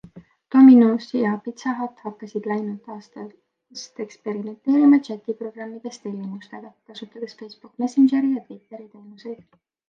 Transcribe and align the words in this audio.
Domino's 0.53 1.09
ja 1.15 1.33
Pizza 1.47 1.73
Hut 1.81 1.99
hakkasid 2.05 2.47
läinud 2.51 2.87
aastast 2.93 4.01
eksperimenteerima 4.05 4.99
chatiprogrammides 5.09 6.01
tellimustega, 6.07 6.73
kasutades 6.93 7.39
Facebook 7.43 7.79
Messangeri 7.85 8.35
ja 8.35 8.45
Twiteri 8.49 8.89
teenuseid. 8.97 9.47